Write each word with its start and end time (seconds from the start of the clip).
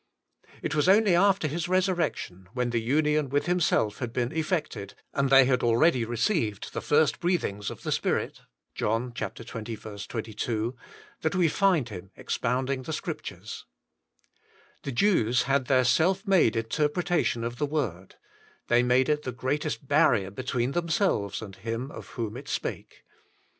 It 0.63 0.73
was 0.73 0.89
only 0.89 1.13
after 1.15 1.47
His 1.47 1.67
resurrection, 1.67 2.49
when 2.55 2.71
the 2.71 2.81
union 2.81 3.29
with 3.29 3.45
Himself 3.45 3.99
had 3.99 4.11
been 4.11 4.31
effected, 4.31 4.95
and 5.13 5.29
they 5.29 5.45
had 5.45 5.59
32 5.59 5.67
Learning 5.67 5.73
of 5.73 5.77
Christ 5.77 5.95
83 5.95 6.05
already 6.05 6.05
received 6.49 6.73
the 6.73 6.81
first 6.81 7.19
breathings 7.19 7.69
of 7.69 7.83
the 7.83 7.91
Spirit 7.91 8.41
(Jno. 8.75 9.13
XX. 9.13 10.07
22) 10.07 10.75
that 11.21 11.35
we 11.35 11.47
find 11.47 11.89
Him 11.89 12.09
expounding 12.17 12.81
the 12.81 12.93
Scriptures. 12.93 13.65
The 14.81 14.91
Jews 14.91 15.43
had 15.43 15.65
their 15.65 15.85
self 15.85 16.25
made 16.25 16.55
inter 16.55 16.87
pretation 16.89 17.43
of 17.45 17.57
the 17.59 17.67
Word: 17.67 18.15
they 18.69 18.81
made 18.81 19.07
it 19.07 19.21
the 19.21 19.31
greatest 19.31 19.87
barrier 19.87 20.31
between 20.31 20.71
themselves 20.71 21.43
and 21.43 21.55
Him 21.57 21.91
of 21.91 22.07
whom 22.17 22.35
it 22.35 22.47
spake. 22.47 23.03